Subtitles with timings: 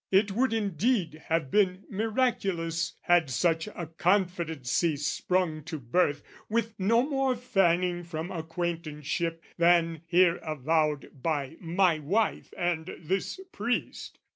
[0.09, 7.07] "It would indeed have been miraculous "Had such a confidency sprung to birth "With no
[7.07, 14.17] more fanning from acquaintanceship "Than here avowed by my wife and this priest.